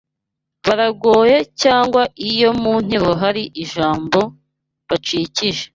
[0.65, 4.19] baragoye cyangwa iyo mu nteruro hari ijambo
[4.87, 5.65] bacikije